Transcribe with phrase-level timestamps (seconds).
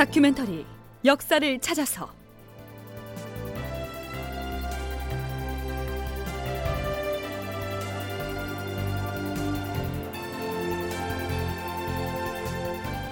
[0.00, 0.64] 다큐멘터리
[1.04, 2.08] 역사를 찾아서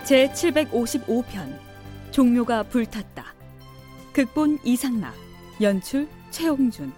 [0.03, 1.61] 제 755편
[2.11, 3.35] 종묘가 불탔다.
[4.15, 5.13] 극본 이상락,
[5.61, 6.91] 연출 최홍준.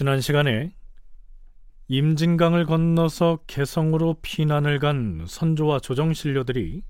[0.00, 0.72] 지난 시간에
[1.88, 6.82] 임진강을 건너서 개성으로 피난을 간 선조와 조정신료들이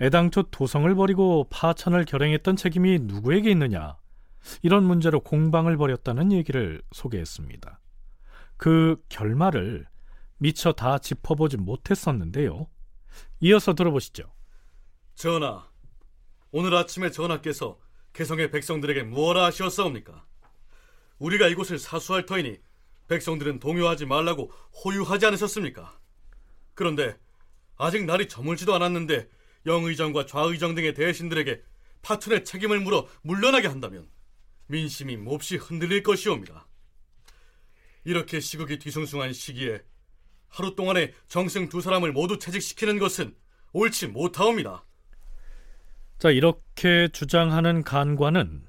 [0.00, 3.98] 애당초 도성을 버리고 파천을 결행했던 책임이 누구에게 있느냐
[4.62, 7.78] 이런 문제로 공방을 벌였다는 얘기를 소개했습니다.
[8.56, 9.86] 그 결말을
[10.38, 12.66] 미처 다 짚어보지 못했었는데요.
[13.42, 14.24] 이어서 들어보시죠.
[15.14, 15.68] 전하,
[16.50, 17.78] 오늘 아침에 전하께서
[18.12, 20.26] 개성의 백성들에게 무엇라 하시었사옵니까?
[21.18, 22.58] 우리가 이곳을 사수할 터이니
[23.08, 24.50] 백성들은 동요하지 말라고
[24.84, 25.98] 호유하지 않으셨습니까?
[26.74, 27.16] 그런데
[27.76, 29.28] 아직 날이 저물지도 않았는데
[29.66, 31.62] 영의정과 좌의정 등의 대신들에게
[32.02, 34.08] 파천의 책임을 물어 물러나게 한다면
[34.66, 36.66] 민심이 몹시 흔들릴 것이옵니다.
[38.04, 39.82] 이렇게 시국이 뒤숭숭한 시기에
[40.48, 43.34] 하루 동안에 정승 두 사람을 모두 퇴직시키는 것은
[43.72, 44.84] 옳지 못하옵니다.
[46.18, 48.67] 자, 이렇게 주장하는 간관은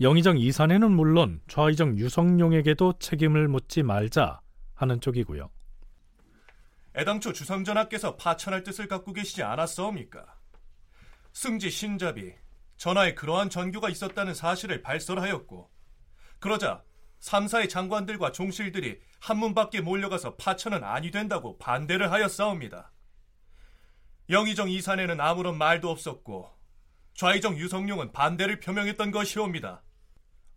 [0.00, 4.40] 영의정 이산에는 물론 좌의정 유성룡에게도 책임을 묻지 말자
[4.74, 5.50] 하는 쪽이고요.
[6.94, 10.24] 애당초 주상전하께서 파천할 뜻을 갖고 계시지 않았사옵니까?
[11.32, 12.32] 승지 신잡이
[12.76, 15.68] 전하에 그러한 전교가 있었다는 사실을 발설하였고
[16.38, 16.84] 그러자
[17.18, 22.92] 삼사의 장관들과 종실들이 한문 밖에 몰려가서 파천은 아니 된다고 반대를 하였사옵니다.
[24.30, 26.56] 영의정 이산에는 아무런 말도 없었고
[27.14, 29.82] 좌의정 유성룡은 반대를 표명했던 것이옵니다.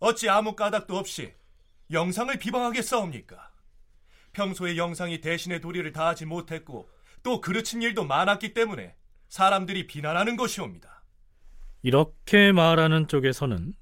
[0.02, 1.32] 어찌 아무 까닭도 없이
[1.92, 3.52] 영상을 비방하겠사옵니까?
[4.34, 6.90] 평소에 영상이 대신의 도리를 다하지 못했고
[7.22, 8.96] 또 그르친 일도 많았기 때문에
[9.30, 11.04] 사람들이 비난하는 것이옵니다.
[11.84, 13.74] 이렇게 말하는 쪽에서는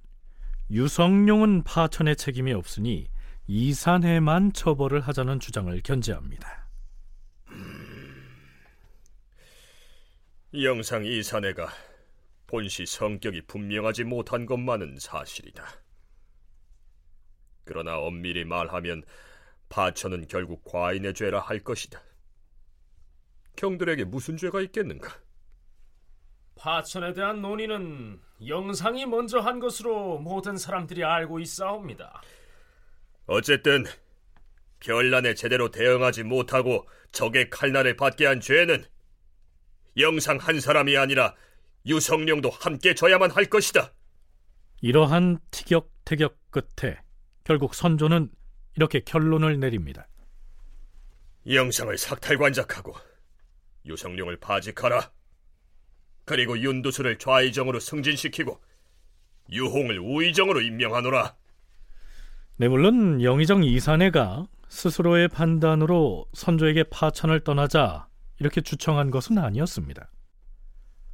[0.71, 3.07] 유성룡은 파천의 책임이 없으니
[3.47, 6.67] 이산해만 처벌을 하자는 주장을 견제합니다.
[10.53, 11.69] 영상 이산해가
[12.45, 15.63] 본시 성격이 분명하지 못한 것만은 사실이다.
[17.69, 19.03] 그러나 엄밀히 말하면
[19.69, 22.01] 파천은 결국 과인의 죄라 할 것이다.
[23.57, 25.15] 경들에게 무슨 죄가 있겠는가?
[26.55, 32.23] 파천에 대한 논의는 영상이 먼저 한 것으로 모든 사람들이 알고 있사옵니다.
[33.27, 33.85] 어쨌든
[34.79, 38.83] 별난에 제대로 대응하지 못하고 적의 칼날을 받게 한 죄는
[39.97, 41.35] 영상 한 사람이 아니라
[41.85, 43.93] 유성룡도 함께 져야만 할 것이다.
[44.81, 46.97] 이러한 티격태격 끝에
[47.49, 48.29] 결국 선조는
[48.75, 50.07] 이렇게 결론을 내립니다.
[51.47, 52.93] 영상을 삭탈관작하고
[53.87, 55.11] 유성룡을 파직하라.
[56.25, 58.61] 그리고 윤두수를 좌의정으로 승진시키고
[59.51, 61.35] 유홍을 우의정으로 임명하노라.
[62.57, 70.11] 네, 물론 영의정 이산해가 스스로의 판단으로 선조에게 파천을 떠나자 이렇게 주청한 것은 아니었습니다.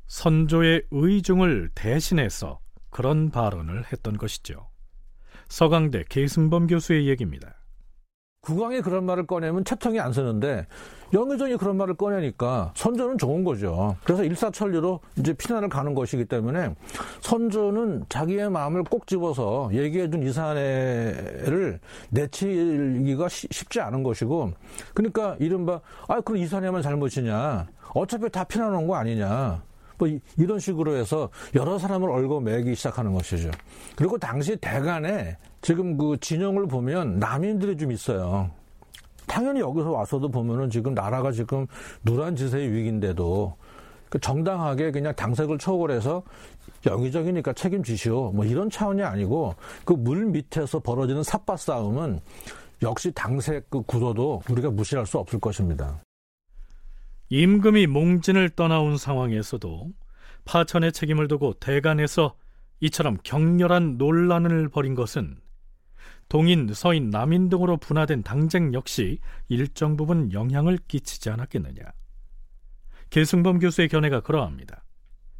[0.07, 2.59] 선조의 의중을 대신해서
[2.89, 4.74] 그런 발언을 했던 것이죠.
[5.47, 7.53] 서강대 계승범 교수의 얘기입니다.
[8.41, 10.67] 국왕이 그런 말을 꺼내면 채통이 안 서는데
[11.13, 13.95] 영의정이 그런 말을 꺼내니까 선조는 좋은 거죠.
[14.03, 16.75] 그래서 일사천리로 이제 피난을 가는 것이기 때문에
[17.21, 21.79] 선조는 자기의 마음을 꼭 집어서 얘기해준 이산해를
[22.11, 24.51] 내치기가 쉽지 않은 것이고
[24.93, 29.63] 그러니까 이른바 아 그럼 이산해만 잘못이냐 어차피 다 피난 온 거 아니냐
[29.97, 30.07] 뭐
[30.37, 33.51] 이런 식으로 해서 여러 사람을 얽어매기 시작하는 것이죠.
[33.95, 38.49] 그리고 당시 대간에 지금 그 진영을 보면 남인들이 좀 있어요.
[39.27, 41.65] 당연히 여기서 와서도 보면은 지금 나라가 지금
[42.03, 43.55] 노란 지세의 위기인데도
[44.09, 46.21] 그 정당하게 그냥 당색을 초월해서
[46.85, 48.31] 영의적이니까 책임지시오.
[48.31, 52.19] 뭐 이런 차원이 아니고 그 물 밑에서 벌어지는 삿바 싸움은
[52.83, 55.99] 역시 당색 그 구도도 우리가 무시할 수 없을 것입니다.
[57.29, 59.91] 임금이 몽진을 떠나온 상황에서도
[60.45, 62.35] 파천의 책임을 두고 대간에서
[62.81, 65.39] 이처럼 격렬한 논란을 벌인 것은
[66.27, 71.83] 동인, 서인, 남인 등으로 분화된 당쟁 역시 일정 부분 영향을 끼치지 않았겠느냐.
[73.09, 74.83] 계승범 교수의 견해가 그러합니다.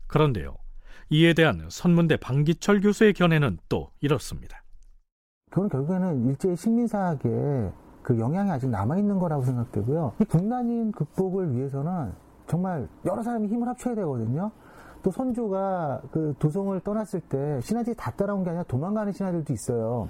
[0.07, 0.55] 그런데요,
[1.09, 4.63] 이에 대한 선문대 방기철 교수의 견해는 또 이렇습니다.
[5.49, 7.29] 그건 결국에는 일제의 식민사학에
[8.06, 10.13] 그 영향이 아직 남아있는 거라고 생각되고요.
[10.22, 12.12] 이 국난인 극복을 위해서는
[12.46, 14.52] 정말 여러 사람이 힘을 합쳐야 되거든요.
[15.02, 20.10] 또 선조가 그 도성을 떠났을 때 신하들이 다 따라온 게 아니라 도망가는 신하들도 있어요.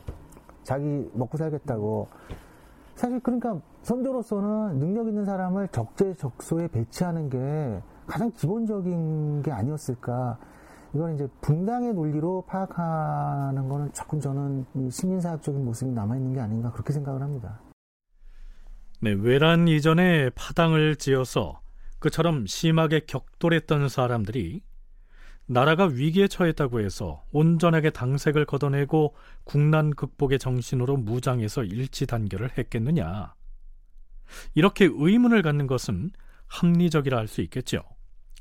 [0.64, 2.10] 자기 먹고 살겠다고.
[2.96, 10.38] 사실 그러니까 선조로서는 능력 있는 사람을 적재적소에 배치하는 게 가장 기본적인 게 아니었을까.
[10.94, 16.92] 이건 이제 분당의 논리로 파악하는 거는 조금 저는 이 시민사학적인 모습이 남아있는 게 아닌가 그렇게
[16.92, 17.60] 생각을 합니다.
[19.06, 21.62] 네, 외란 이전에 파당을 지어서
[22.00, 24.64] 그처럼 심하게 격돌했던 사람들이
[25.46, 33.36] 나라가 위기에 처했다고 해서 온전하게 당색을 걷어내고 국난 극복의 정신으로 무장해서 일치 단결을 했겠느냐.
[34.56, 36.10] 이렇게 의문을 갖는 것은
[36.48, 37.84] 합리적이라 할 수 있겠죠.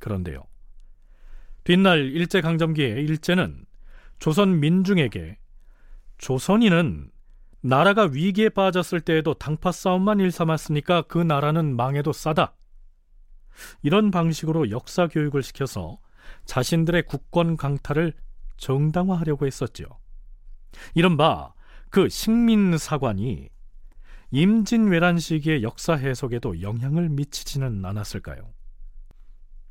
[0.01, 0.45] 그런데요.
[1.65, 3.67] 뒷날 일제강점기에 일제는
[4.19, 5.37] 조선 민중에게
[6.17, 7.11] 조선인은
[7.67, 12.55] 나라가 위기에 빠졌을 때에도 당파 싸움만 일삼았으니까 그 나라는 망해도 싸다.
[13.81, 15.99] 이런 방식으로 역사 교육을 시켜서
[16.45, 18.13] 자신들의 국권 강탈을
[18.59, 19.87] 정당화하려고 했었죠.
[20.93, 21.55] 이른바
[21.89, 23.49] 그 식민사관이
[24.31, 28.53] 임진왜란 시기의 역사 해석에도 영향을 미치지는 않았을까요?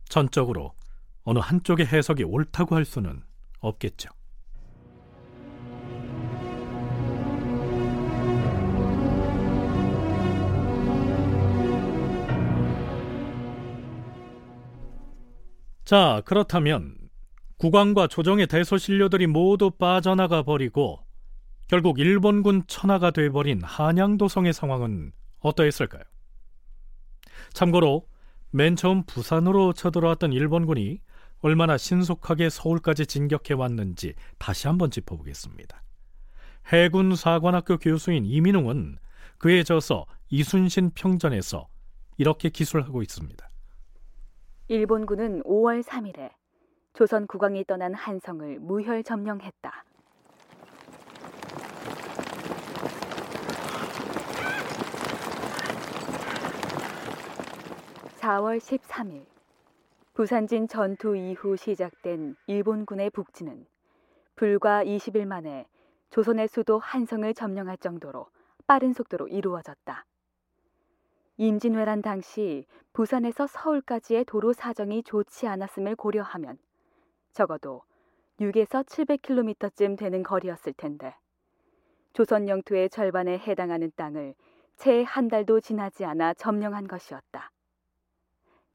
[0.10, 0.74] 전적으로
[1.26, 3.22] 어느 한쪽의 해석이 옳다고 할 수는
[3.60, 4.10] 없겠죠.
[15.94, 16.96] 자, 그렇다면
[17.60, 21.06] 국왕과 조정의 대소신료들이 모두 빠져나가 버리고
[21.68, 25.12] 결국 일본군 천하가 돼버린 한양도성의 상황은
[25.42, 26.02] 어떠했을까요?
[27.54, 28.08] 참고로
[28.50, 31.00] 맨 처음 부산으로 쳐들어왔던 일본군이
[31.42, 35.84] 얼마나 신속하게 서울까지 진격해 왔는지 다시 한번 짚어보겠습니다.
[36.74, 38.98] 해군 사관학교 교수인 이민웅은
[39.38, 41.68] 그에 져서 이순신 평전에서
[42.18, 43.48] 이렇게 기술하고 있습니다.
[44.74, 46.32] 일본군은 5월 3일에
[46.94, 49.86] 조선 국왕이 떠난 한성을 무혈 점령했다.
[58.16, 59.28] (4월 13일)
[60.16, 63.68] 부산진 전투 이후 시작된 일본군의 북진은
[64.36, 65.68] 불과 20일 만에
[66.10, 68.26] 조선의 수도 한성을 점령할 정도로
[68.66, 70.08] 빠른 속도로 이루어졌다.
[71.38, 76.58] 임진왜란 당시 부산에서 서울까지의 도로 사정이 좋지 않았음을 고려하면
[77.32, 77.82] 적어도
[78.40, 81.16] 6에서 700km쯤 되는 거리였을 텐데
[82.14, 84.36] 조선 영토의 절반에 해당하는 땅을
[84.78, 87.52] 채 한 달도 지나지 않아 점령한 것이었다.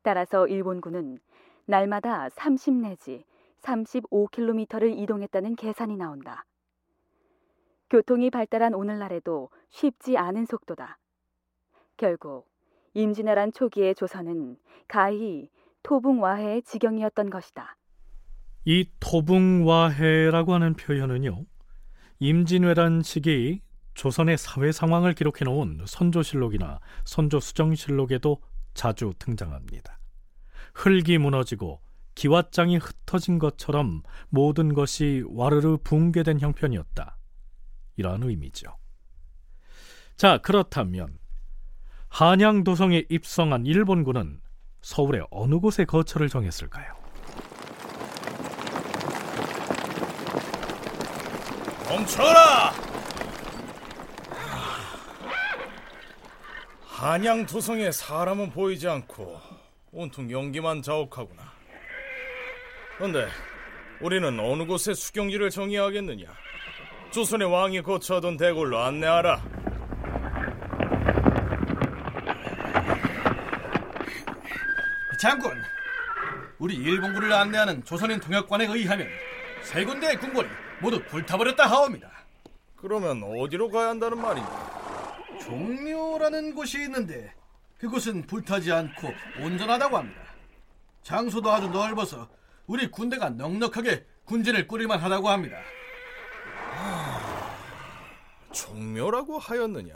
[0.02, 1.18] 따라서 일본군은
[1.66, 3.24] 날마다 30 내지
[3.60, 6.44] 35km를 이동했다는 계산이 나온다.
[7.90, 10.98] 교통이 발달한 오늘날에도 쉽지 않은 속도다.
[11.98, 12.48] 결국
[12.94, 14.56] 임진왜란 초기의 조선은
[14.88, 15.50] 가히
[15.82, 17.76] 토붕와해의 지경이었던 것이다.
[18.64, 21.44] 이 토붕와해라고 하는 표현은요.
[22.20, 23.60] 임진왜란 시기
[23.94, 28.40] 조선의 사회 상황을 기록해 놓은 선조실록이나 선조수정실록에도
[28.74, 29.98] 자주 등장합니다.
[30.74, 31.80] 흙이 무너지고
[32.14, 37.16] 기왓장이 흩어진 것처럼 모든 것이 와르르 붕괴된 형편이었다.
[37.96, 38.76] 이러한 의미죠.
[40.16, 41.18] 자, 그렇다면
[42.08, 44.40] 한양 도성에 입성한 일본군은
[44.80, 46.92] 서울의 어느 곳에 거처를 정했을까요?
[51.88, 52.72] 멈춰라!
[56.86, 59.40] 한양 도성에 사람은 보이지 않고
[59.92, 61.42] 온통 연기만 자욱하구나.
[62.96, 63.28] 그런데
[64.00, 66.26] 우리는 어느 곳에 수경지를 정의하겠느냐?
[67.12, 69.40] 조선의 왕이 거처하던 대궐로 안내하라.
[75.18, 75.60] 장군,
[76.60, 79.08] 우리 일본군을 안내하는 조선인 통역관에 의하면
[79.64, 80.46] 세 군데의 궁궐이
[80.80, 82.08] 모두 불타버렸다 하옵니다.
[82.76, 85.18] 그러면 어디로 가야 한다는 말이냐?
[85.40, 87.34] 종묘라는 곳이 있는데
[87.78, 90.20] 그곳은 불타지 않고 온전하다고 합니다.
[91.02, 92.28] 장소도 아주 넓어서
[92.68, 95.58] 우리 군대가 넉넉하게 군진을 꾸릴만 하다고 합니다.
[98.52, 99.94] 종묘라고 하였느냐?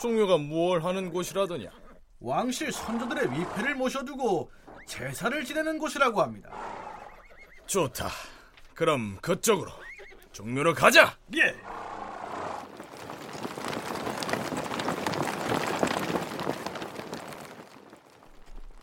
[0.00, 1.79] 종묘가 무얼 하는 곳이라더냐?
[2.20, 4.50] 왕실 선조들의 위패를 모셔두고
[4.86, 6.50] 제사를 지내는 곳이라고 합니다.
[7.66, 8.08] 좋다.
[8.74, 9.70] 그럼 그쪽으로
[10.32, 11.16] 종묘로 가자.
[11.36, 11.54] 예.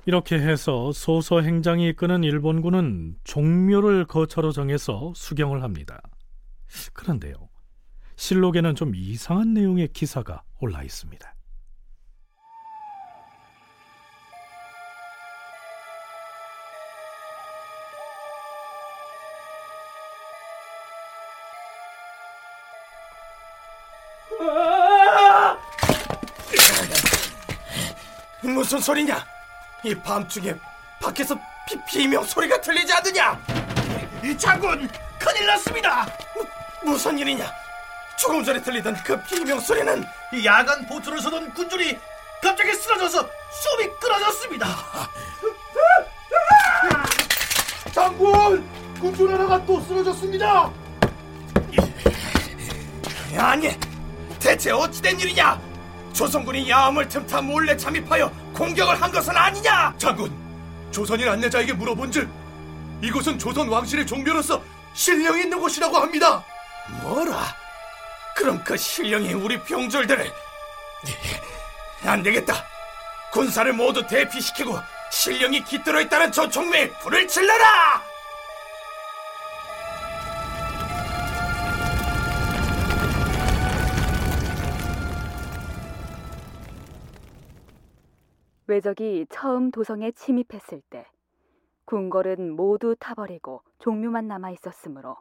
[0.05, 6.01] 이렇게 해서 소서 행장이 이끄는 일본군은 종묘를 거처로 정해서 수경을 합니다.
[6.93, 7.49] 그런데요,
[8.15, 11.36] 실록에는 좀 이상한 내용의 기사가 올라 있습니다.
[28.67, 29.25] 무슨 소리냐?
[29.81, 30.53] 이 밤중에
[31.01, 31.33] 밖에서
[31.65, 33.39] 비, 비명 소리가 들리지 않느냐?
[34.21, 36.05] 이 장군, 큰일 났습니다.
[36.35, 37.49] 무, 무슨 일이냐?
[38.19, 40.03] 조금 전에 들리던 그 비명 소리는
[40.43, 41.97] 야간 보초를 서던 군줄이
[42.43, 44.67] 갑자기 쓰러져서 숨이 끊어졌습니다.
[47.93, 48.69] 장군,
[48.99, 50.69] 군줄 하나가 또 쓰러졌습니다.
[53.37, 53.79] 아니,
[54.41, 55.66] 대체 어찌된 일이냐?
[56.17, 59.93] 조선군이 야함을 틈타 몰래 잠입하여 공격을 한 것은 아니냐?
[59.99, 60.35] 장군,
[60.89, 62.27] 조선인 안내자에게 물어본즉
[63.03, 64.59] 이곳은 조선 왕실의 종묘로서
[64.95, 66.43] 신령이 있는 곳이라고 합니다.
[67.03, 67.55] 뭐라?
[68.35, 70.31] 그럼 그 신령이 우리 병졸들을
[72.03, 72.65] 안 되겠다.
[73.31, 74.75] 군사를 모두 대피시키고
[75.11, 78.01] 신령이 깃들어 있다는 저 종묘에 불을 질러라!
[88.77, 91.07] 외적이 처음 도성에 침입했을 때
[91.85, 95.17] 궁궐은 모두 타버리고 종묘만 남아 있었으므로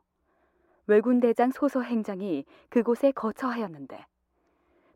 [0.86, 4.04] 왜군 대장 소서 행장이 그곳에 거처하였는데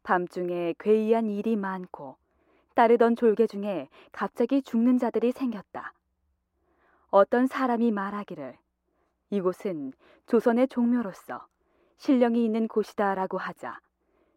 [0.02, 2.18] 밤중에 괴이한 일이 많고
[2.74, 5.94] 따르던 졸개 중에 갑자기 죽는 자들이 생겼다.
[7.08, 8.58] 어떤 사람이 말하기를
[9.30, 9.94] 이곳은
[10.26, 11.46] 조선의 종묘로서
[11.96, 13.80] 신령이 있는 곳이다라고 하자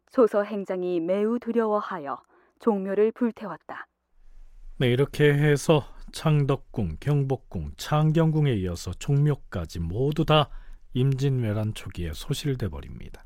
[0.08, 2.22] 소서 행장이 매우 두려워하여
[2.60, 3.88] 종묘를 불태웠다.
[4.84, 10.50] 네, 이렇게 해서 창덕궁, 경복궁, 창경궁에 이어서 종묘까지 모두 다
[10.92, 13.24] 임진왜란 초기에 소실돼 버립니다.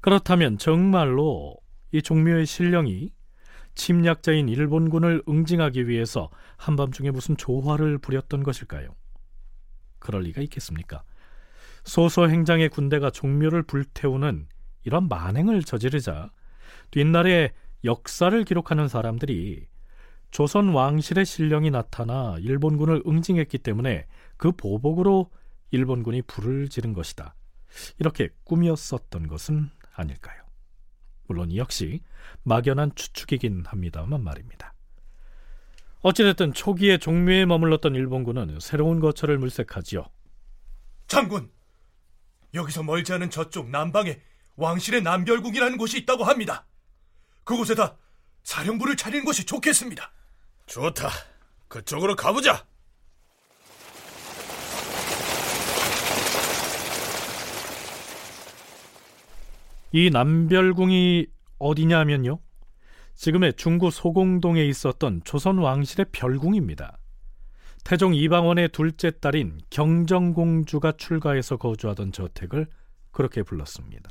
[0.00, 1.56] 그렇다면 정말로
[1.90, 3.10] 이 종묘의 신령이
[3.74, 8.94] 침략자인 일본군을 응징하기 위해서 한밤중에 무슨 조화를 부렸던 것일까요?
[9.98, 11.02] 그럴 리가 있겠습니까?
[11.82, 14.46] 소서 행장의 군대가 종묘를 불태우는
[14.84, 16.30] 이런 만행을 저지르자
[16.92, 17.52] 뒷날에
[17.82, 19.73] 역사를 기록하는 사람들이
[20.34, 24.04] 조선 왕실의 신령이 나타나 일본군을 응징했기 때문에
[24.36, 25.30] 그 보복으로
[25.70, 27.36] 일본군이 불을 지른 것이다.
[28.00, 30.42] 이렇게 꾸몄었던 것은 아닐까요?
[31.28, 32.00] 물론 이 역시
[32.42, 34.74] 막연한 추측이긴 합니다만 말입니다.
[36.00, 40.04] 어찌됐든 초기에 종묘에 머물렀던 일본군은 새로운 거처를 물색하지요.
[41.06, 41.48] 장군,
[42.54, 44.20] 여기서 멀지 않은 저쪽 남방에
[44.56, 46.66] 왕실의 남별궁이라는 곳이 있다고 합니다.
[47.44, 47.98] 그곳에다
[48.42, 50.12] 사령부를 차리는 것이 좋겠습니다.
[50.66, 51.08] 좋다.
[51.68, 52.64] 그쪽으로 가보자.
[59.92, 61.26] 이 남별궁이
[61.58, 62.40] 어디냐면요.
[63.14, 66.98] 지금의 중구 소공동에 있었던 조선 왕실의 별궁입니다.
[67.84, 72.66] 태종 이방원의 둘째 딸인 경정공주가 출가해서 거주하던 저택을
[73.12, 74.10] 그렇게 불렀습니다.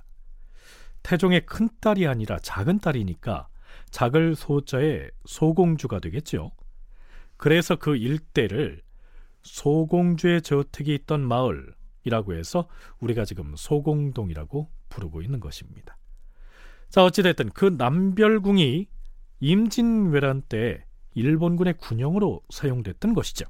[1.01, 3.50] 태종의 큰 딸이 아니라 작은 딸이니까
[3.89, 6.51] 작을 소자의 소공주가 되겠죠.
[7.37, 8.81] 그래서 그 일대를
[9.41, 12.67] 소공주의 저택이 있던 마을이라고 해서
[12.99, 15.97] 우리가 지금 소공동이라고 부르고 있는 것입니다.
[16.89, 18.87] 자, 어찌됐든 그 남별궁이
[19.39, 23.45] 임진왜란 때 일본군의 군용으로 사용됐던 것이죠.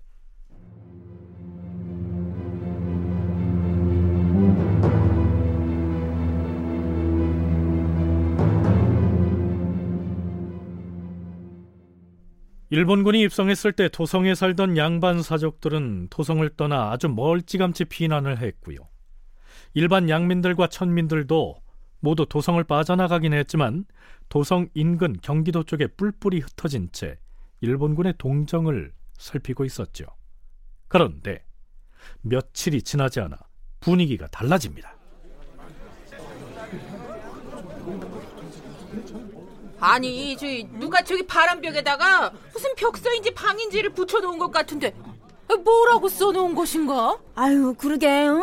[12.73, 18.77] 일본군이 입성했을 때 토성에 살던 양반 사족들은 토성을 떠나 아주 멀찌감치 피난을 했고요.
[19.75, 21.55] 일반 양민들과 천민들도
[21.99, 23.85] 모두 도성을 빠져나가긴 했지만
[24.27, 27.19] 도성 인근 경기도 쪽에 뿔뿔이 흩어진 채
[27.61, 30.07] 일본군의 동정을 살피고 있었죠.
[30.87, 31.45] 그런데
[32.21, 33.37] 며칠이 지나지 않아
[33.81, 34.95] 분위기가 달라집니다.
[39.93, 40.45] 아니, 저
[40.79, 44.95] 누가 저기 바람벽에다가 무슨 벽서인지 방인지를 붙여놓은 것 같은데
[45.63, 47.17] 뭐라고 써놓은 것인가?
[47.35, 48.07] 아유, 그러게.
[48.27, 48.41] 어?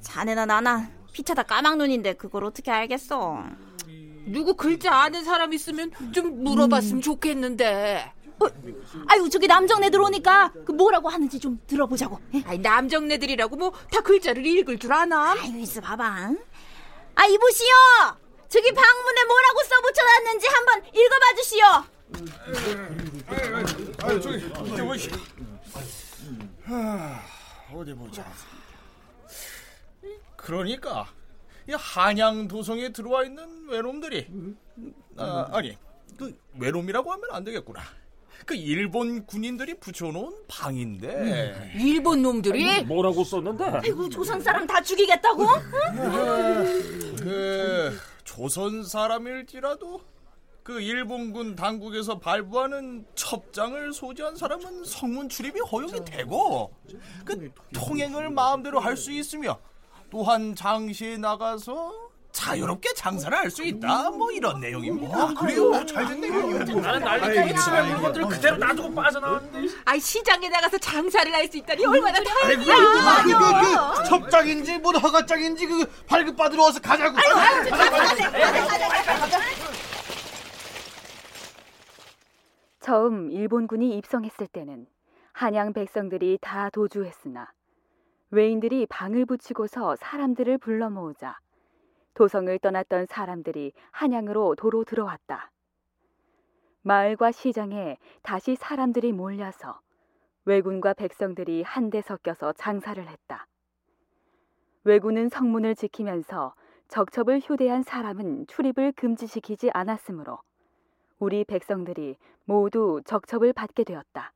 [0.00, 3.42] 자네나 나나 피차 다 까막눈인데 그걸 어떻게 알겠어?
[4.26, 7.02] 누구 글자 아는 사람 있으면 좀 물어봤으면 음.
[7.02, 8.12] 좋겠는데.
[8.38, 8.46] 어,
[9.08, 12.20] 아유 저기 남정네들 오니까 그 뭐라고 하는지 좀 들어보자고.
[12.34, 12.42] 예?
[12.46, 15.32] 아이 남정네들이라고 뭐 다 글자를 읽을 줄 아나?
[15.32, 16.30] 아유 있어 봐봐.
[17.14, 17.66] 아 이보시오.
[18.48, 21.66] 저기 방문에 뭐라고 써붙여놨는지 한번 읽어봐 주시오.
[24.02, 24.36] 아 저기
[24.72, 25.10] 이게 뭐지?
[27.72, 28.24] 어디 보자.
[30.36, 31.12] 그러니까
[31.68, 34.28] 이 한양 도성에 들어와 있는 외놈들이
[35.16, 35.76] 아, 아니
[36.16, 37.82] 그 외놈이라고 하면 안 되겠구나.
[38.44, 41.72] 그 일본 군인들이 붙여놓은 방인데.
[41.76, 42.82] 일본 놈들이?
[42.84, 43.64] 뭐라고 썼는데?
[43.64, 45.46] 아이고 조선 사람 다 죽이겠다고?
[47.18, 50.00] 그 조선 사람일지라도
[50.62, 56.72] 그 일본군 당국에서 발부하는 첩장을 소지한 사람은 성문 출입이 허용이 되고
[57.24, 59.58] 그 통행을 마음대로 할 수 있으며
[60.10, 61.92] 또한 장시에 나가서
[62.36, 65.16] 자유롭게 장사를 할 수 있다 뭐 이런 내용입니다.
[65.18, 65.84] 아, 그래요?
[65.86, 66.80] 잘 됐네요.
[66.80, 69.74] 나는 난리 집에 물건들을 그대로 놔두고 빠져나왔는데.
[69.86, 72.74] 아 시장에 나가서 장사를 할 수 있다니 얼마나 다행이야.
[73.22, 77.16] 그, 그, 그, 첩장인지 뭐 허가장인지 그 발급 받으러 와서 가자고.
[82.80, 84.86] 처음 일본군이 입성했을 때는
[85.32, 87.52] 한양 백성들이 다 도주했으나
[88.30, 91.38] 외인들이 방을 붙이고서 사람들을 불러 모으자
[92.16, 95.52] 도성을 떠났던 사람들이 한양으로 도로 들어왔다.
[96.80, 99.80] 마을과 시장에 다시 사람들이 몰려서
[100.46, 103.46] 왜군과 백성들이 한데 섞여서 장사를 했다.
[104.84, 106.54] 왜군은 성문을 지키면서
[106.88, 110.38] 적첩을 휴대한 사람은 출입을 금지시키지 않았으므로
[111.18, 114.32] 우리 백성들이 모두 적첩을 받게 되었다.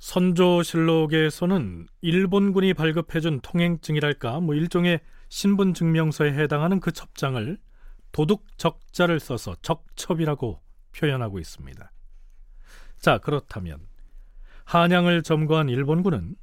[0.00, 5.00] 선조실록에서는 일본군이 발급해준 통행증이랄까 뭐 일종의
[5.30, 7.56] 신분증명서에 해당하는 그 첩장을
[8.12, 10.60] 도둑 적자를 써서 적첩이라고
[10.92, 11.92] 표현하고 있습니다.
[12.98, 13.78] 자 그렇다면
[14.64, 16.36] 한양을 점거한 일본군은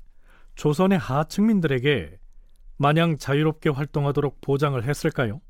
[0.55, 2.17] 조선의 하층민들에게
[2.77, 5.41] 마냥 자유롭게 활동하도록 보장을 했을까요?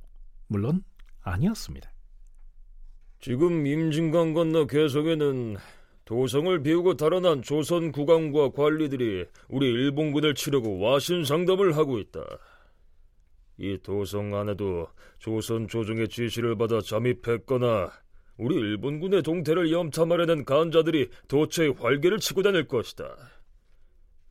[0.48, 0.84] 물론
[1.22, 1.92] 아니었습니다.
[3.20, 5.58] 지금 임진강 건너 개성에는
[6.06, 12.22] 도성을 비우고 달아난 조선 국왕과 관리들이 우리 일본군을 치려고 와신 상담을 하고 있다.
[13.58, 14.88] 이 도성 안에도
[15.18, 17.92] 조선 조정의 지시를 받아 잠입했거나
[18.38, 23.16] 우리 일본군의 동태를 염탐하려는 간자들이 도처에 활개를 치고 다닐 것이다.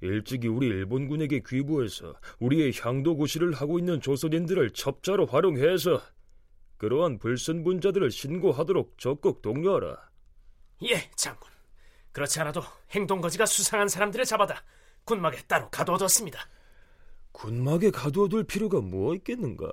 [0.01, 6.01] 일찍이 우리 일본군에게 귀부해서 우리의 향도 구실을 하고 있는 조선인들을 첩자로 활용해서
[6.77, 10.11] 그러한 불순분자들을 신고하도록 적극 독려하라.
[10.85, 11.51] 예, 장군.
[12.13, 14.63] 그렇지 않아도 행동거지가 수상한 사람들을 잡아다
[15.05, 16.39] 군막에 따로 가둬뒀습니다.
[17.37, 19.69] 군막에 가두어둘 필요가 뭐 있겠는가?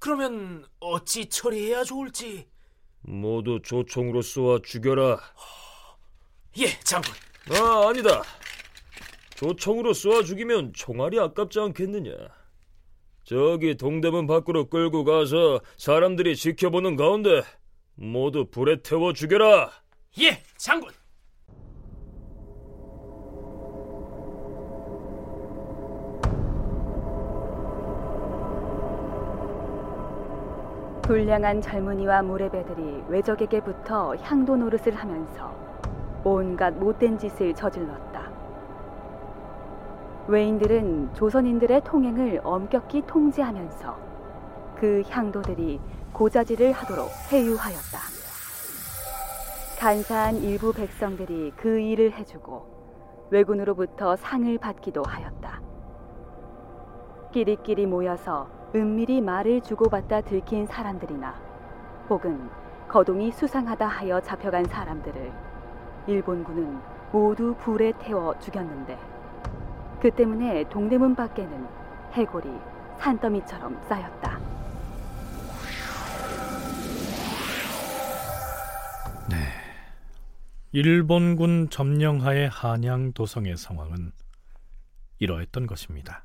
[0.00, 2.48] 그러면 어찌 처리해야 좋을지.
[3.02, 5.20] 모두 조총으로 쏘아 죽여라.
[6.58, 7.14] 예, 장군.
[7.52, 8.24] 아, 아니다.
[9.36, 12.10] 조총으로 쏘아 죽이면 총알이 아깝지 않겠느냐.
[13.22, 17.42] 저기 동대문 밖으로 끌고 가서 사람들이 지켜보는 가운데
[17.94, 19.70] 모두 불에 태워 죽여라.
[20.20, 20.90] 예, 장군.
[31.10, 35.52] 불량한 젊은이와 무례배들이 외적에게 붙어 향도 노릇을 하면서
[36.22, 38.30] 온갖 못된 짓을 저질렀다.
[40.28, 43.96] 외인들은 조선인들의 통행을 엄격히 통제하면서
[44.76, 45.80] 그 향도들이
[46.12, 47.98] 고자질을 하도록 회유하였다.
[49.80, 55.60] 간사한 일부 백성들이 그 일을 해주고 왜군으로부터 상을 받기도 하였다.
[57.32, 61.34] 끼리끼리 모여서 은밀히 말을 주고받다 들킨 사람들이나
[62.08, 62.48] 혹은
[62.88, 65.32] 거동이 수상하다 하여 잡혀간 사람들을
[66.06, 66.80] 일본군은
[67.12, 68.98] 모두 불에 태워 죽였는데
[70.00, 71.66] 그 때문에 동대문 밖에는
[72.12, 72.48] 해골이
[72.98, 74.38] 산더미처럼 쌓였다.
[79.28, 79.36] 네.
[80.72, 84.12] 일본군 점령하에 한양 도성의 상황은
[85.18, 86.24] 이러했던 것입니다.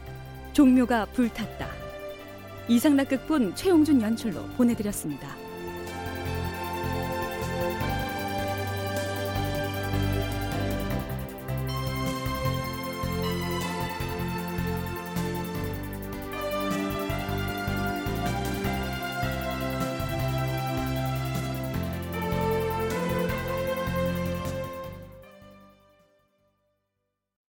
[0.53, 1.67] 종묘가 불탔다.
[2.67, 5.40] 이상락 극본 최용준 연출로 보내드렸습니다.